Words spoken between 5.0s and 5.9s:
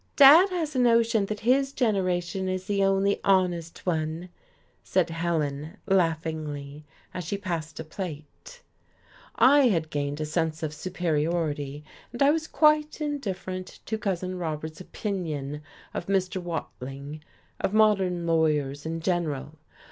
Helen,